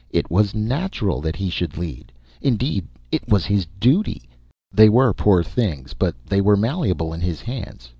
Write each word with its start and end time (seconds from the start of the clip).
It 0.09 0.31
was 0.31 0.55
natural 0.55 1.21
that 1.21 1.35
he 1.35 1.51
should 1.51 1.77
lead; 1.77 2.11
indeed, 2.41 2.87
it 3.11 3.29
was 3.29 3.45
his 3.45 3.67
duty. 3.79 4.23
They 4.73 4.89
were 4.89 5.13
poor 5.13 5.43
things, 5.43 5.93
but 5.93 6.15
they 6.25 6.41
were 6.41 6.57
malleable 6.57 7.13
in 7.13 7.21
his 7.21 7.39
hands. 7.41 7.87